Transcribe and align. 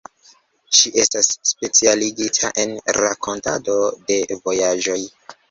Ŝi 0.77 0.91
estas 1.03 1.29
specialigita 1.49 2.51
en 2.65 2.73
rakontado 3.01 3.77
de 4.09 4.19
vojaĝoj. 4.41 4.99